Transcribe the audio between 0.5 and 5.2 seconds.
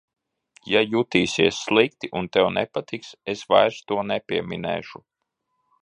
Ja jutīsies slikti un tev nepatiks, es vairs to nepieminēšu.